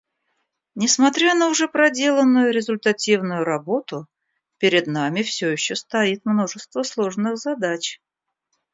[0.73, 4.07] Несмотря на уже проделанную результативную работу,
[4.57, 8.01] перед нами все еще стоит множество сложных задач.